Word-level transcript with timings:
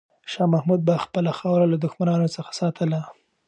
شاه 0.31 0.47
محمود 0.53 0.81
به 0.87 0.93
خپله 1.05 1.31
خاوره 1.39 1.65
له 1.71 1.77
دښمنانو 1.85 2.27
څخه 2.35 2.51
ساتله. 2.59 2.99